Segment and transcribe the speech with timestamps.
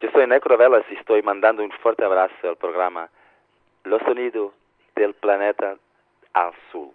[0.00, 3.08] Yo soy Necrovelas y estoy mandando un fuerte abrazo al programa
[3.84, 4.52] Los Sonidos
[4.94, 5.76] del Planeta
[6.34, 6.90] Azul.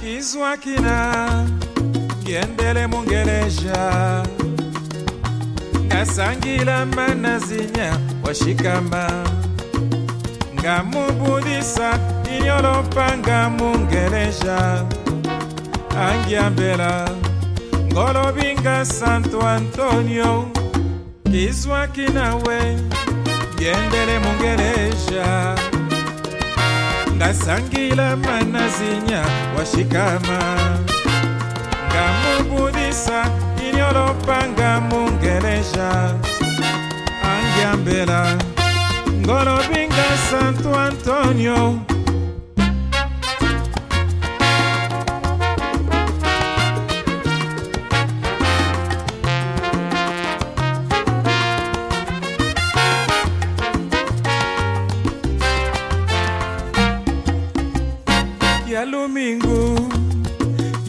[0.00, 1.46] Kiswakina
[2.22, 4.22] Yendele Mungeleja
[6.00, 9.10] asangila manazinya washikamba.
[10.60, 11.98] Ngamubudisa
[12.38, 14.84] inyolopanga mungeleja,
[16.08, 17.08] angiambela
[17.92, 20.48] ngolobinga santo antonio.
[21.30, 22.78] Kizwaki nawe
[23.54, 25.54] ngendele mungeleja.
[27.16, 29.24] ndasangila manazinya
[29.58, 30.38] washikama
[31.90, 33.26] ngamubudisa
[33.84, 35.88] inyolopanga mungelesha
[37.30, 38.20] angiambela
[39.20, 41.60] ngolobinga santo antonio.
[58.68, 59.90] Ya lumingu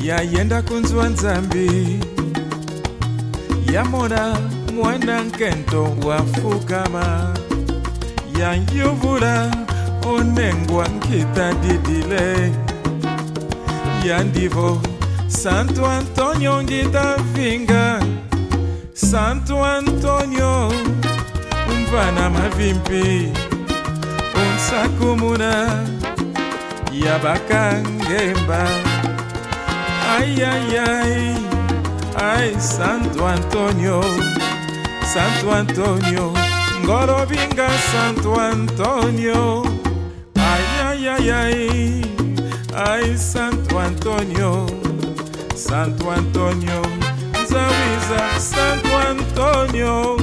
[0.03, 1.99] yayenda kunzwa nzambi
[3.75, 4.37] yamona
[4.75, 7.33] mwana nkento wafukama
[8.39, 9.51] fukama, nyuvula
[10.07, 12.51] onengwa nkita didile.
[14.07, 14.81] Yandivo
[15.27, 17.99] santo antonio ngita vinga.
[18.93, 20.71] Santo antonio
[21.71, 23.29] umvana mavimpi
[24.41, 25.83] unsakumuna
[26.91, 27.83] ya ayayai
[30.17, 31.44] ay, ay.
[32.59, 34.01] Santo antonio
[35.03, 36.33] santo antonio
[36.83, 39.63] ngorobinga santo antonio.
[40.35, 42.03] Ayayayay
[42.75, 44.67] ay santo antonio
[45.55, 46.81] santo antonio
[47.43, 50.17] nzawiza santo antonio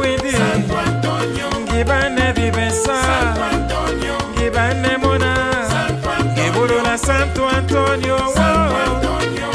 [0.00, 3.02] ngibane sawidi Santo Antonio, ngibane vivesa.
[3.02, 5.34] Santo Antonio, ngibane mona.
[5.68, 8.80] Santo Antonio, ngibulula santo antonio Santo wo.
[8.96, 9.50] Antonio.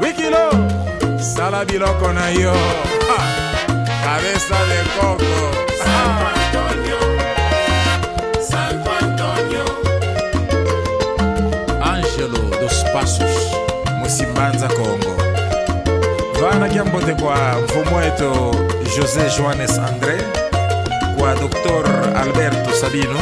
[0.00, 0.50] wikilo
[1.18, 2.54] sala biloko na yo.
[3.08, 3.18] Ha!
[4.04, 5.55] cabeza de coco
[13.06, 13.56] passos
[13.98, 15.16] musimbanza congo
[16.40, 18.30] vana kiambote kwa mfumu wetu
[18.96, 20.20] josé joanes andré
[21.18, 23.18] kwa dr alberto sabino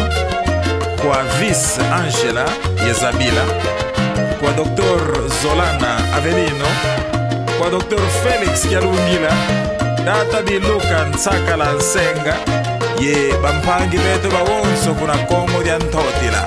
[1.06, 2.44] kwa vice angela
[2.86, 3.42] yezabila
[4.40, 5.00] kwa dr
[5.42, 6.66] zolana avelino
[7.58, 9.32] kwa dr felix kialungila
[10.04, 12.36] data biluka nsakala nsenga
[13.00, 16.44] ye bampangi betu bawonso kuna kongo lya ntotila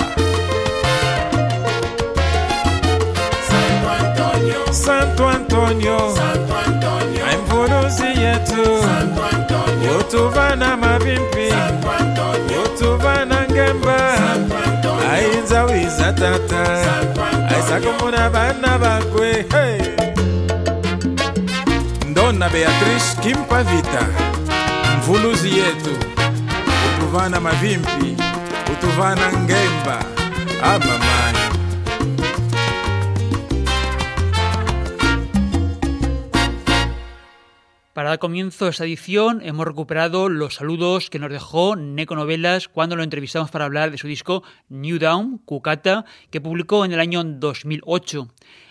[4.87, 5.97] santo antonio.
[6.15, 8.63] Santo Antonio, aimvuluzi yetu.
[8.81, 13.97] Santo Antonio, utuvana mavimpi Santo Antonio, utuvana ngemba.
[14.17, 16.63] Santo Antonio, ainza wiza tata.
[16.85, 17.57] Santo Antonio.
[17.57, 19.31] aisakumuna vana vakwe.
[19.53, 19.81] Hey.
[22.09, 24.03] ndona beatrice kimpa vita
[24.97, 25.89] mvuluzi yetu
[26.97, 28.17] utuvana mavimpi
[28.73, 29.97] utuvana ngemba.
[30.63, 31.36] Ah, Amamani
[37.97, 42.67] Para dar comienzo a esta edición hemos recuperado los saludos que nos dejó Neco Novelas
[42.67, 46.99] cuando lo entrevistamos para hablar de su disco New Down, Cucata, que publicó en el
[46.99, 48.27] año 2008.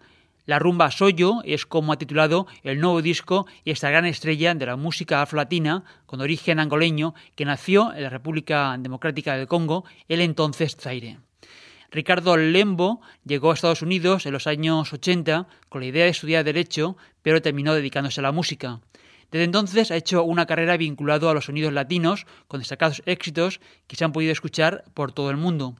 [0.46, 4.66] La rumba Soyo es como ha titulado el nuevo disco y esta gran estrella de
[4.66, 10.20] la música afro-latina con origen angoleño que nació en la República Democrática del Congo, el
[10.20, 11.18] entonces Zaire.
[11.92, 16.42] Ricardo Lembo llegó a Estados Unidos en los años 80 con la idea de estudiar
[16.44, 18.80] Derecho, pero terminó dedicándose a la música.
[19.30, 23.96] Desde entonces ha hecho una carrera vinculado a los sonidos latinos, con destacados éxitos que
[23.96, 25.76] se han podido escuchar por todo el mundo.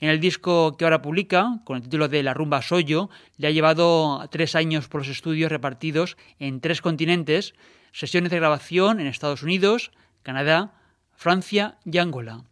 [0.00, 3.50] En el disco que ahora publica, con el título de La rumba Soyo, le ha
[3.50, 7.54] llevado tres años por los estudios repartidos en tres continentes,
[7.92, 9.92] sesiones de grabación en Estados Unidos,
[10.22, 10.74] Canadá,
[11.14, 12.44] Francia y Angola.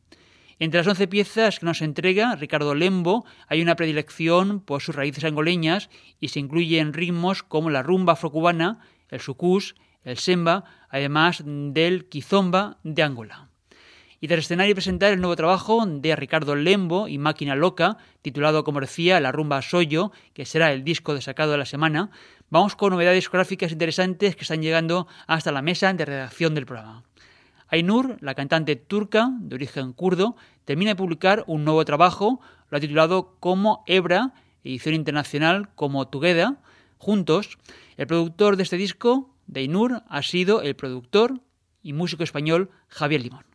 [0.58, 5.24] Entre las once piezas que nos entrega Ricardo Lembo hay una predilección por sus raíces
[5.24, 5.90] angoleñas
[6.20, 8.78] y se incluyen ritmos como la rumba afrocubana,
[9.10, 13.48] el sucús, el semba, además del kizomba de Angola.
[14.20, 18.62] Y tras estrenar y presentar el nuevo trabajo de Ricardo Lembo y Máquina Loca, titulado
[18.62, 22.10] como decía La rumba Soyo, que será el disco destacado de la semana,
[22.48, 27.02] vamos con novedades discográficas interesantes que están llegando hasta la mesa de redacción del programa.
[27.66, 32.40] Ainur, la cantante turca de origen kurdo, termina de publicar un nuevo trabajo,
[32.70, 36.50] lo ha titulado como Ebra, edición internacional como Together,
[36.98, 37.58] juntos.
[37.96, 41.40] El productor de este disco de Inur ha sido el productor
[41.82, 43.51] y músico español Javier Limón.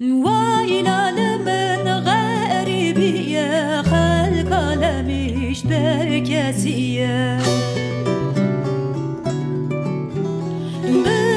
[0.00, 7.38] واينا لمن غريبي يا خلق لمش بركزية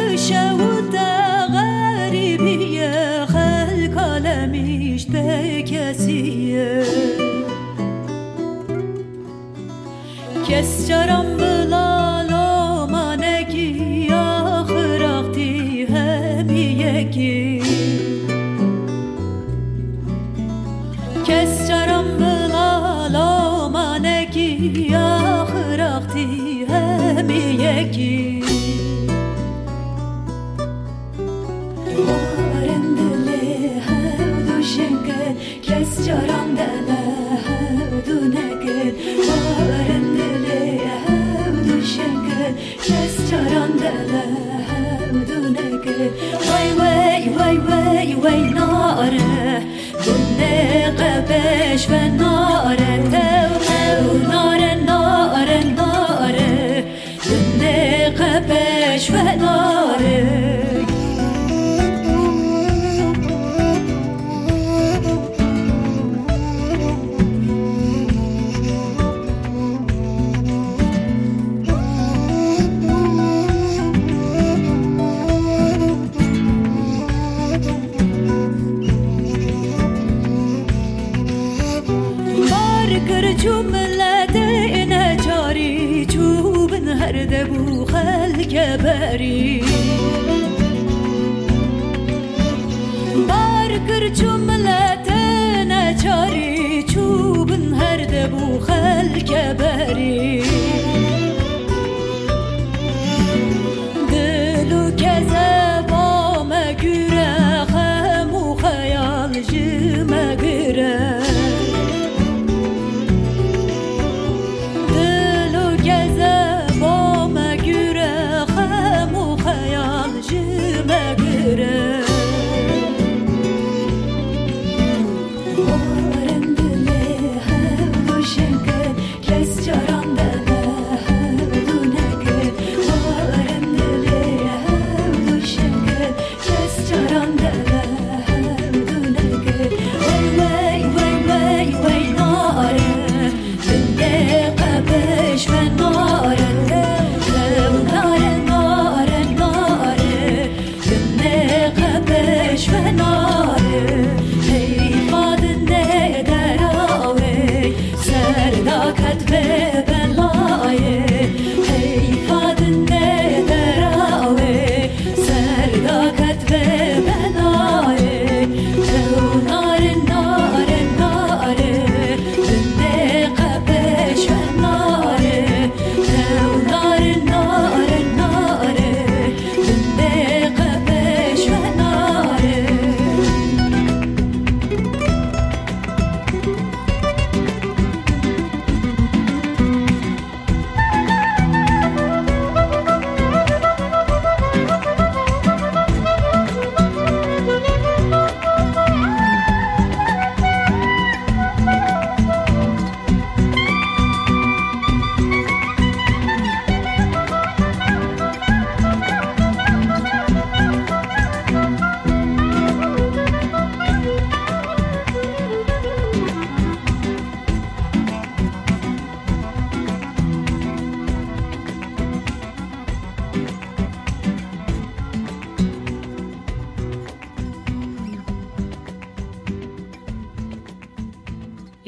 [0.07, 6.83] بشوتا غريبي يا خلق لمش بركزية
[10.49, 11.36] كس جرم
[42.83, 44.25] Kes çaran dele
[45.11, 46.11] Udune gül
[46.49, 49.63] Vay vay vay vay vay nare.
[50.05, 53.03] Gönne kabeş ve nare.
[53.11, 56.85] Tev tev nare nare nare.
[57.29, 59.76] Gönne kabeş ve nare.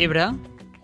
[0.01, 0.33] Ebra,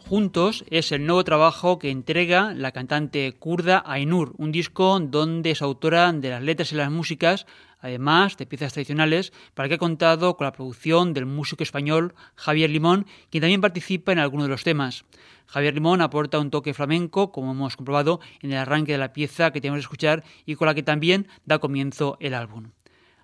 [0.09, 5.61] Juntos es el nuevo trabajo que entrega la cantante kurda Ainur, un disco donde es
[5.61, 7.45] autora de las letras y las músicas,
[7.79, 12.69] además de piezas tradicionales, para que ha contado con la producción del músico español Javier
[12.69, 15.05] Limón, quien también participa en algunos de los temas.
[15.47, 19.51] Javier Limón aporta un toque flamenco, como hemos comprobado en el arranque de la pieza
[19.51, 22.71] que tenemos que escuchar y con la que también da comienzo el álbum.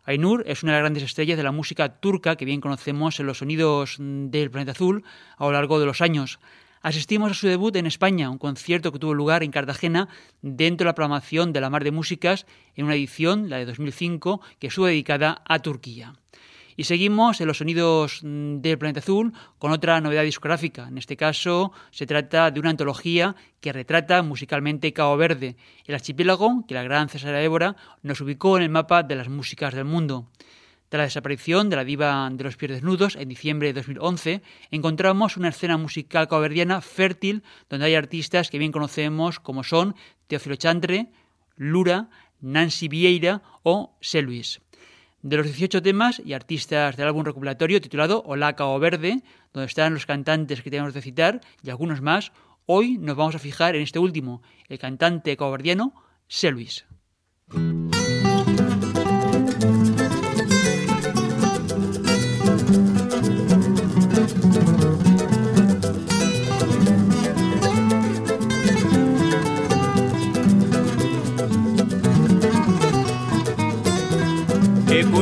[0.04, 3.28] Ainur es una de las grandes estrellas de la música turca que bien conocemos en
[3.28, 5.04] los sonidos del planeta azul
[5.38, 6.40] a lo largo de los años.
[6.82, 10.10] Asistimos a su debut en España, un concierto que tuvo lugar en Cartagena
[10.42, 14.42] dentro de la programación de la Mar de Músicas en una edición, la de 2005,
[14.58, 16.14] que estuvo dedicada a Turquía.
[16.78, 20.88] Y seguimos en los sonidos mm, del planeta azul con otra novedad discográfica.
[20.88, 26.66] En este caso se trata de una antología que retrata musicalmente Cabo Verde, el archipiélago
[26.68, 30.28] que la gran César Évora nos ubicó en el mapa de las músicas del mundo.
[30.92, 35.38] Tras la desaparición de la diva de los pies desnudos en diciembre de 2011, encontramos
[35.38, 39.96] una escena musical caboverdiana fértil donde hay artistas que bien conocemos como son
[40.28, 41.10] Teófilo Chantre,
[41.56, 42.10] Lura,
[42.42, 44.22] Nancy Vieira o C.
[45.24, 49.22] De los 18 temas y artistas del álbum recopilatorio titulado Hola Cabo Verde,
[49.54, 52.32] donde están los cantantes que tenemos de citar y algunos más,
[52.66, 55.94] hoy nos vamos a fijar en este último, el cantante caboverdiano
[56.28, 56.50] C.
[56.50, 56.86] Luis.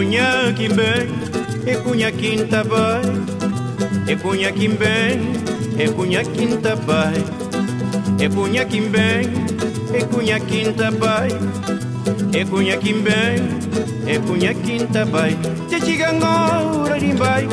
[0.09, 1.07] Cunha bem,
[1.71, 2.99] e cunha quinta vai,
[4.07, 5.21] e cunha bem,
[5.77, 7.13] e cunha quinta vai,
[8.17, 9.29] e cunha bem,
[9.93, 11.29] e cunha quinta vai,
[12.33, 15.37] e cunha bem, e cunha quinta vai.
[15.69, 17.47] Te chigangora rimbai,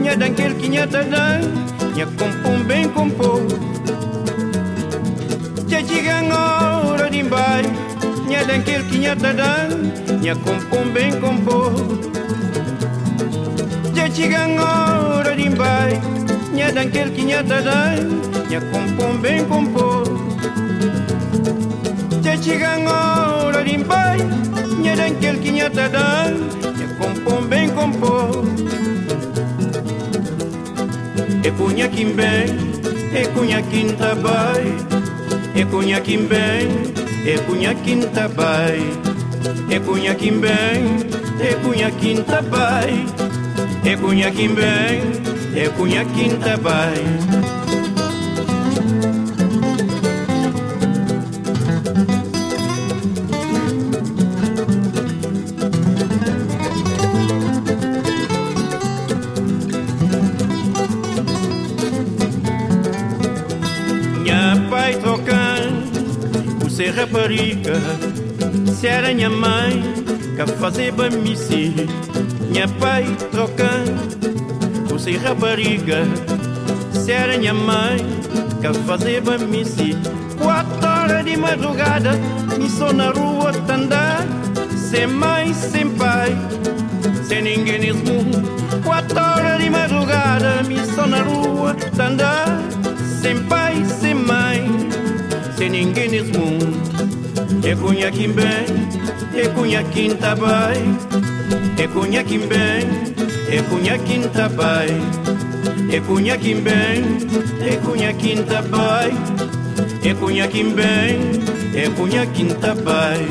[0.00, 1.42] nya danquel que nya tadai,
[1.94, 3.46] nya compom bem compom.
[5.68, 7.62] Te chigangora rimbai,
[8.24, 9.92] Nya denkil kinya dadan
[10.24, 11.76] Nya kompom ben kompo
[13.92, 16.00] Ja chigang ora dimbai
[16.56, 20.08] Nya denkil kinya dadan Nya kompom ben kompo
[22.24, 24.24] Ja chigang ora dimbai
[24.80, 28.40] Nya denkil kinya dadan Nya kompom ben kompo
[31.44, 32.48] E punya kimbe
[33.12, 34.64] E kunya kintabai
[35.52, 36.72] E kunya kimbe
[37.24, 38.78] e punha quinta bai,
[39.70, 40.98] Ekunhaquim punha quim bem,
[41.50, 42.22] Ekunhaquim
[43.96, 45.02] punha quim bem,
[45.64, 47.04] Ekunhaquim tabai.
[64.20, 64.94] Minha pai
[66.74, 67.74] você rapariga.
[68.74, 69.80] Se era minha mãe
[70.34, 71.72] que fazia misi
[72.50, 76.02] Minha pai trocando por ser rapariga.
[76.90, 77.98] Se era minha mãe
[78.60, 79.96] que fazia misi
[80.42, 82.10] Quatro horas de madrugada
[82.58, 84.26] Me sou na rua tandar
[84.76, 86.36] Sem mãe, sem pai
[87.22, 88.42] Sem ninguém nesse mundo
[88.84, 92.58] Quatro horas de madrugada Me sou na rua tandar
[93.22, 94.83] Sem pai, sem mãe
[95.64, 96.66] tem ninguém nesse mundo.
[97.66, 100.98] É Cunhaquim bem, é Cunhaquim tá bem.
[101.78, 102.84] É Cunhaquim bem,
[103.48, 105.00] é Cunhaquim tá bem.
[105.90, 107.18] É Cunhaquim bem,
[107.66, 109.16] é Cunhaquim tá bem.
[110.04, 111.20] É Cunhaquim bem,
[111.74, 113.26] é Cunhaquim tá bem.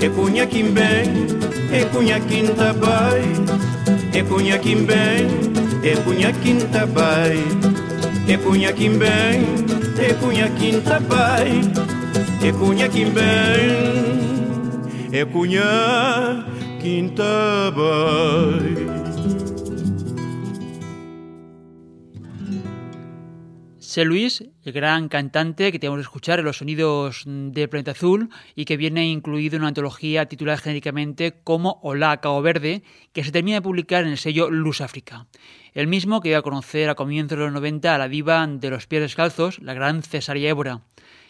[0.00, 1.26] É Cunhaquim bem,
[1.70, 4.18] é Cunhaquim tá bem.
[4.18, 5.26] É Cunhaquim bem,
[5.84, 8.34] é Cunhaquim tá bem.
[8.34, 9.75] É Cunhaquim bem.
[9.98, 10.12] E
[11.08, 11.60] bai.
[15.12, 15.24] E.
[24.04, 28.66] Luis, el gran cantante que tenemos que escuchar en los sonidos de Planeta Azul y
[28.66, 32.82] que viene incluido en una antología titulada genéricamente como Hola Cabo Verde,
[33.14, 35.26] que se termina de publicar en el sello Luz África.
[35.76, 38.70] El mismo que iba a conocer a comienzos de los 90 a la diva de
[38.70, 40.80] los pies descalzos, la gran Cesaria Évora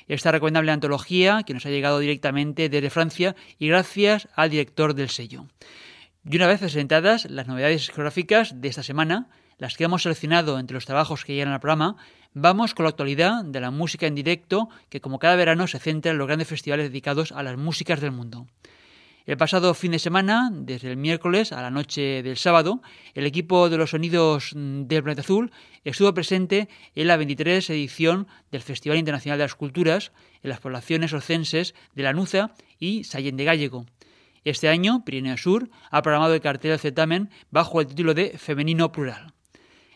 [0.07, 5.09] esta recomendable antología que nos ha llegado directamente desde Francia y gracias al director del
[5.09, 5.47] sello.
[6.25, 9.27] Y una vez presentadas las novedades discográficas de esta semana,
[9.59, 11.97] las que hemos seleccionado entre los trabajos que llegan al programa,
[12.33, 16.13] vamos con la actualidad de la música en directo que como cada verano se centra
[16.13, 18.47] en los grandes festivales dedicados a las músicas del mundo.
[19.27, 22.81] El pasado fin de semana, desde el miércoles a la noche del sábado,
[23.13, 25.51] el equipo de los sonidos del Planeta Azul
[25.83, 30.13] estuvo presente en la 23 edición del Festival Internacional de las Culturas
[30.45, 33.87] en las poblaciones ocenses de Lanuza y Sallén de Gallego.
[34.45, 38.93] Este año, Pirineo Sur ha programado el cartel del certamen bajo el título de Femenino
[38.93, 39.33] Plural.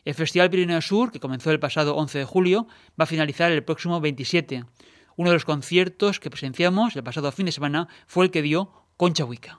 [0.04, 2.66] El Festival Pirineo Sur, que comenzó el pasado 11 de julio,
[3.00, 4.64] va a finalizar el próximo 27.
[5.14, 8.79] Uno de los conciertos que presenciamos el pasado fin de semana fue el que dio
[9.00, 9.58] Concha Huica.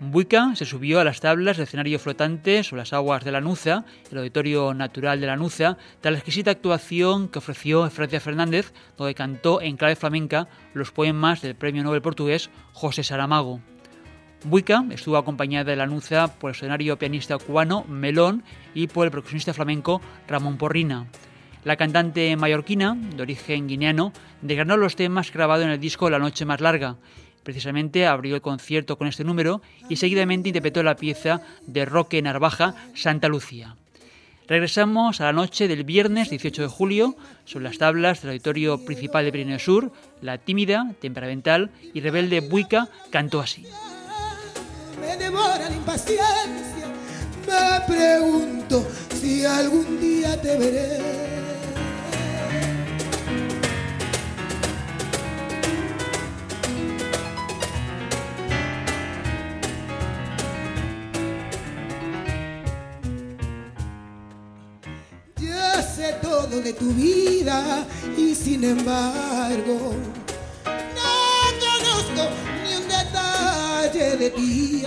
[0.00, 3.86] Buica se subió a las tablas del escenario flotante sobre las aguas de la Nuza,
[4.12, 9.16] el auditorio natural de la Nuza, tras la exquisita actuación que ofreció Francia Fernández, donde
[9.16, 13.60] cantó en clave flamenca los poemas del premio Nobel portugués José Saramago.
[14.44, 15.86] Buica estuvo acompañada de la
[16.38, 21.06] por el escenario pianista cubano Melón y por el percusionista flamenco Ramón Porrina.
[21.64, 26.44] La cantante mallorquina, de origen guineano, declaró los temas grabados en el disco La Noche
[26.44, 26.96] Más Larga,
[27.48, 32.74] Precisamente abrió el concierto con este número y seguidamente interpretó la pieza de Roque Narvaja,
[32.94, 33.74] Santa Lucía.
[34.46, 39.24] Regresamos a la noche del viernes 18 de julio sobre las tablas del auditorio principal
[39.24, 39.92] de Pirineo Sur.
[40.20, 43.64] La tímida, temperamental y rebelde Buica cantó así.
[45.00, 46.86] Me devora la impaciencia,
[47.46, 48.86] me pregunto
[49.20, 51.18] si algún día te veré.
[66.22, 67.84] todo de tu vida
[68.16, 69.94] y sin embargo
[70.94, 71.12] no
[71.60, 72.47] conozco
[73.90, 74.84] detalle de ti.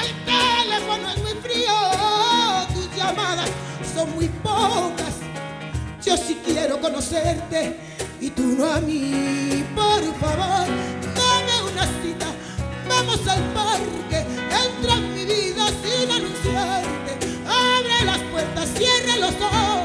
[0.00, 1.72] el teléfono es muy frío,
[2.74, 3.50] tus llamadas
[3.94, 5.14] son muy pocas.
[6.04, 7.76] Yo sí quiero conocerte
[8.20, 9.64] y tú no a mí.
[9.74, 10.66] Por favor,
[11.14, 12.26] dame una cita,
[12.88, 14.24] vamos al parque,
[14.66, 17.30] entra en mi vida sin anunciarte
[18.04, 19.79] las puertas, cierre los ojos,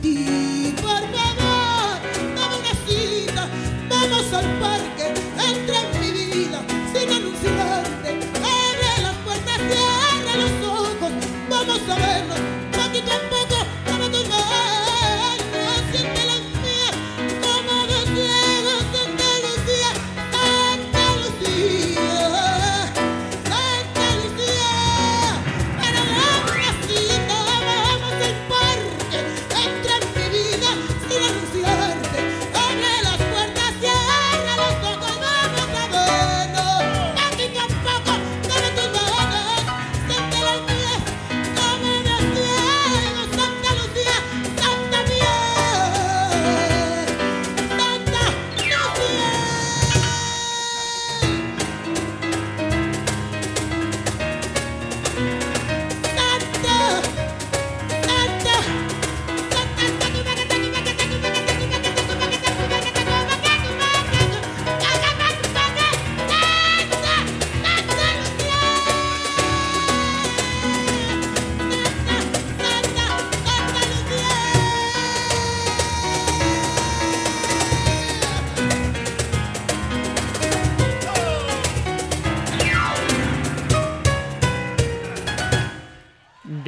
[0.00, 0.74] ti.
[0.80, 1.98] Por favor,
[2.34, 3.48] dame una cita,
[3.88, 4.97] vamos al parque,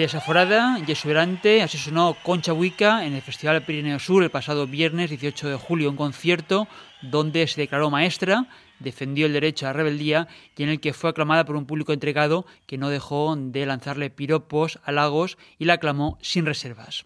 [0.01, 1.77] Desaforada y exuberante, así
[2.23, 6.69] Concha Huica en el Festival Pirineo Sur el pasado viernes 18 de julio, un concierto
[7.03, 8.47] donde se declaró maestra
[8.79, 11.93] defendió el derecho a la rebeldía y en el que fue aclamada por un público
[11.93, 17.05] entregado que no dejó de lanzarle piropos, halagos y la aclamó sin reservas.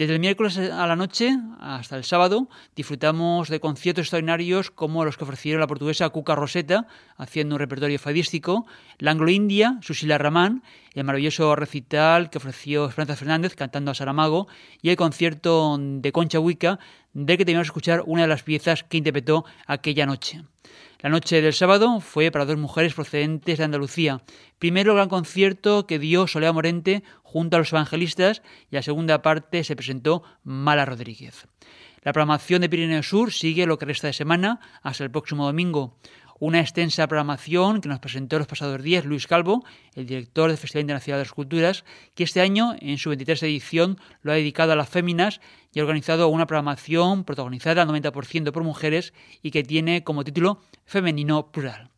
[0.00, 5.18] Desde el miércoles a la noche hasta el sábado disfrutamos de conciertos extraordinarios como los
[5.18, 6.86] que ofrecieron la portuguesa Cuca Roseta,
[7.18, 8.64] haciendo un repertorio fadístico,
[8.96, 10.62] la anglo-india Susila Ramán,
[10.94, 14.48] el maravilloso recital que ofreció Esperanza Fernández cantando a Saramago
[14.80, 16.78] y el concierto de Concha Huica,
[17.12, 20.40] del que teníamos que escuchar una de las piezas que interpretó aquella noche.
[21.02, 24.20] La noche del sábado fue para dos mujeres procedentes de Andalucía.
[24.58, 29.22] Primero el gran concierto que dio Solea Morente junto a los evangelistas y la segunda
[29.22, 31.46] parte se presentó Mala Rodríguez.
[32.02, 35.96] La programación de Pirineo Sur sigue lo que resta de semana hasta el próximo domingo
[36.40, 39.62] una extensa programación que nos presentó los pasados días Luis Calvo,
[39.94, 41.84] el director del Festival Internacional de las Culturas,
[42.14, 45.40] que este año, en su 23 edición, lo ha dedicado a las féminas
[45.72, 50.62] y ha organizado una programación protagonizada al 90% por mujeres y que tiene como título
[50.90, 51.88] Femenino Plural.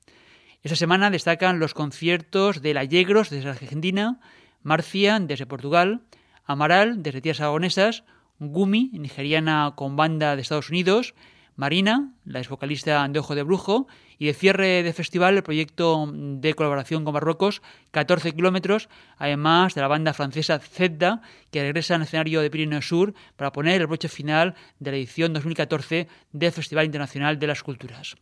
[0.62, 4.20] Esta semana destacan los conciertos de La Yegros desde Argentina,
[4.62, 6.02] Marcia desde Portugal,
[6.44, 8.05] Amaral desde Tierras Aragonesas,
[8.38, 11.14] Gumi, nigeriana con banda de Estados Unidos,
[11.57, 13.87] Marina, la ex vocalista de Ojo de Brujo,
[14.18, 19.81] y de cierre de festival el proyecto de colaboración con Marruecos, 14 kilómetros, además de
[19.81, 24.09] la banda francesa Zedda, que regresa al escenario de Pirineo Sur para poner el broche
[24.09, 28.16] final de la edición 2014 del Festival Internacional de las Culturas.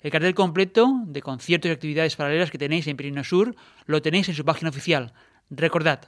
[0.00, 3.54] El cartel completo de conciertos y actividades paralelas que tenéis en Pirineo Sur
[3.86, 5.12] lo tenéis en su página oficial.
[5.50, 6.00] Recordad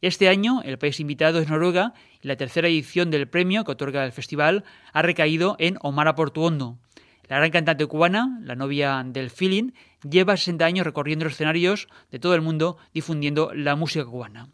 [0.00, 4.04] Este año, el país invitado es Noruega y la tercera edición del premio que otorga
[4.04, 6.78] el festival ha recaído en Omara Portuondo.
[7.26, 9.72] La gran cantante cubana, la novia del feeling,
[10.08, 14.50] lleva 60 años recorriendo los escenarios de todo el mundo difundiendo la música cubana.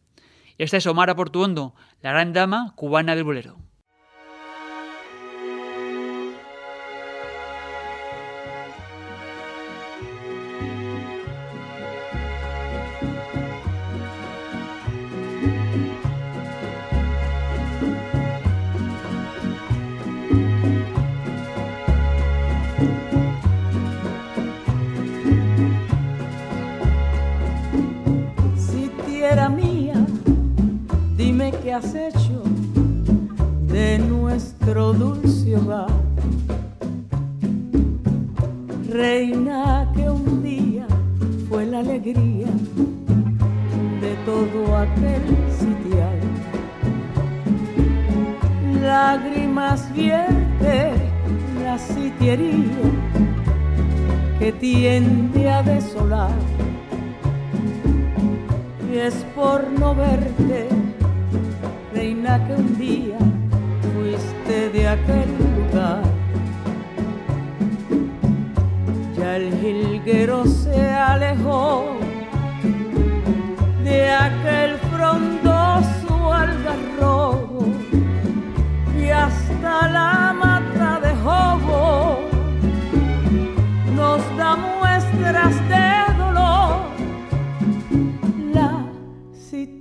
[0.56, 3.58] Esta es Omar Portuondo, la gran dama cubana del bolero.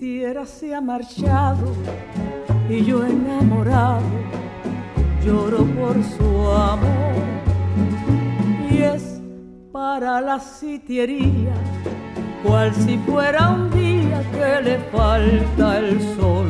[0.04, 1.66] Sitiera se ha marchado
[2.70, 4.02] y yo enamorado
[5.24, 7.24] lloro por su amor.
[8.70, 9.22] Y es
[9.72, 11.54] para la sitiería
[12.44, 16.50] cual si fuera un día que le falta el sol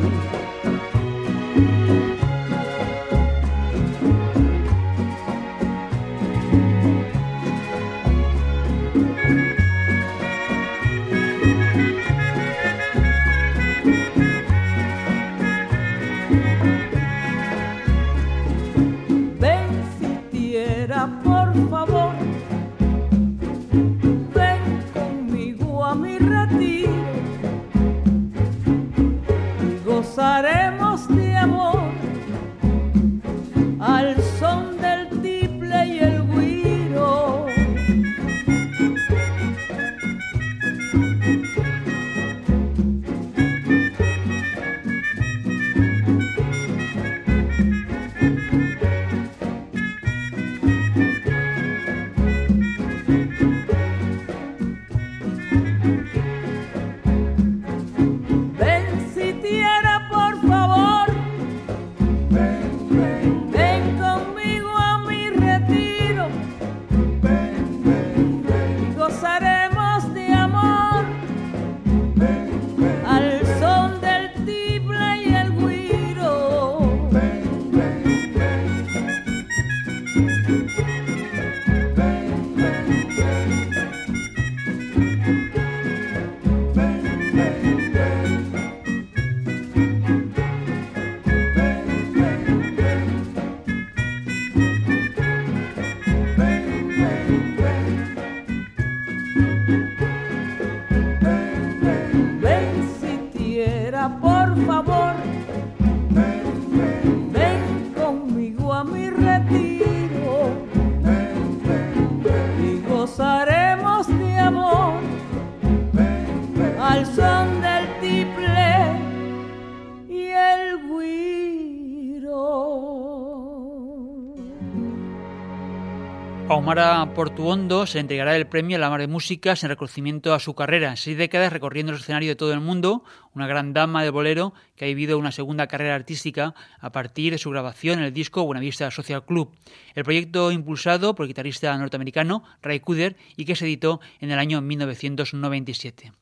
[126.64, 130.40] A Omara Portuondo se entregará el premio a la Mar de Músicas en reconocimiento a
[130.40, 130.96] su carrera.
[130.96, 134.86] Seis décadas recorriendo el escenario de todo el mundo, una gran dama de bolero que
[134.86, 138.90] ha vivido una segunda carrera artística a partir de su grabación en el disco Buenavista
[138.90, 139.54] Social Club.
[139.94, 144.38] El proyecto impulsado por el guitarrista norteamericano Ray Cooder y que se editó en el
[144.38, 146.12] año 1997.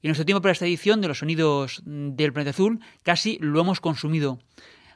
[0.00, 3.80] Y nuestro tiempo para esta edición de los sonidos del planeta azul casi lo hemos
[3.80, 4.38] consumido.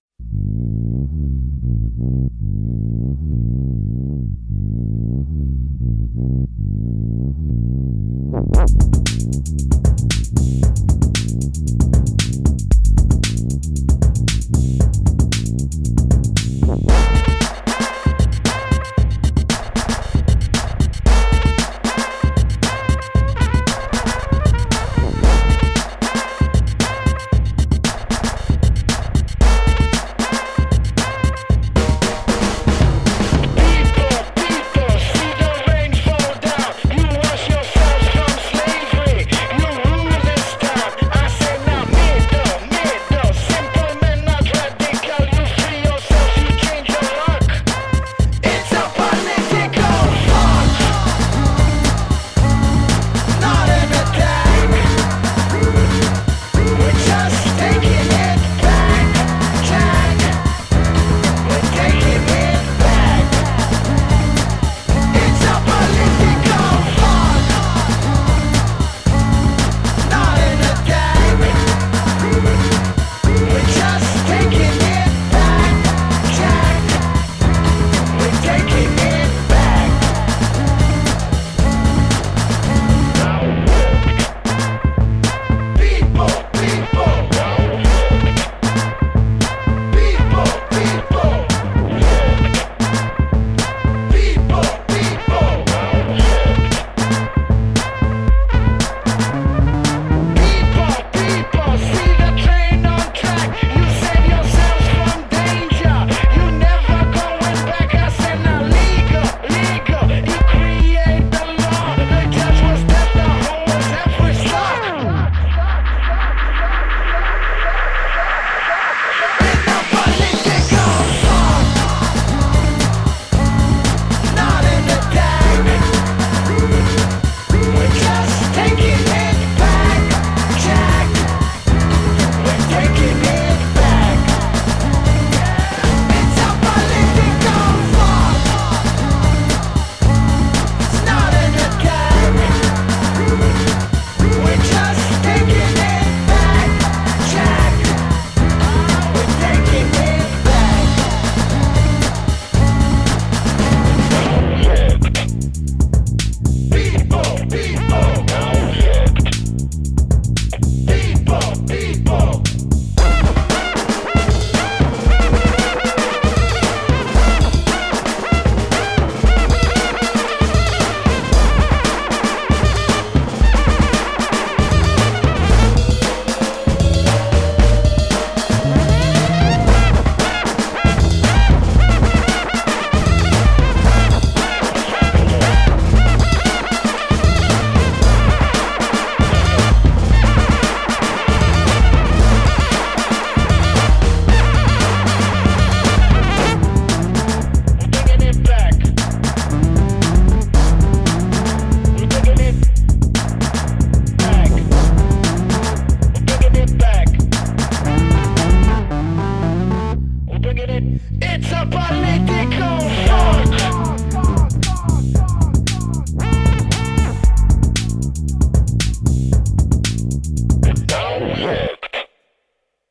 [15.63, 15.75] Thank
[17.67, 17.72] you.